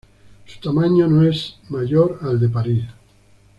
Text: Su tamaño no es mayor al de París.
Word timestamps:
Su 0.47 0.59
tamaño 0.59 1.07
no 1.07 1.29
es 1.29 1.57
mayor 1.69 2.17
al 2.23 2.39
de 2.39 2.49
París. 2.49 2.85